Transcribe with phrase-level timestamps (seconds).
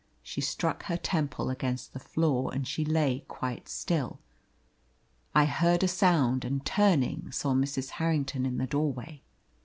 [0.23, 4.17] She struck her temple against the floor, and she lay quite still.
[5.35, 7.91] I heard a sound, and turning, saw Mrs.
[8.01, 9.21] Harrington in the doorway.